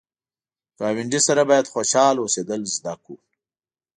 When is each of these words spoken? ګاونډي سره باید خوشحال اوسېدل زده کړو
ګاونډي 0.79 1.19
سره 1.27 1.41
باید 1.49 1.71
خوشحال 1.73 2.15
اوسېدل 2.19 2.61
زده 2.75 2.93
کړو 3.03 3.15